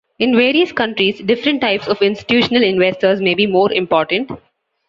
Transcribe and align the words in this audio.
In 0.17 0.35
various 0.35 0.71
countries 0.71 1.19
different 1.19 1.61
types 1.61 1.87
of 1.87 2.01
institutional 2.01 2.63
investors 2.63 3.21
may 3.21 3.35
be 3.35 3.45
more 3.45 3.71
important. 3.71 4.31